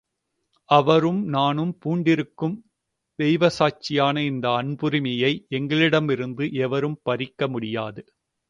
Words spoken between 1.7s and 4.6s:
பூண்டிருக்கும் தெய்வ சாட்சியான இந்த